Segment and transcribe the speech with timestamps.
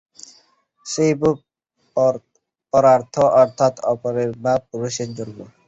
[0.85, 1.35] সেই ভোগ
[2.73, 5.37] পরার্থ অর্থাৎ অপরের বা পুরুষের জন্য।